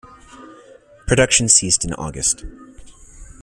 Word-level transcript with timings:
Production 1.05 1.47
ceased 1.47 1.85
in 1.85 1.93
August. 1.93 2.43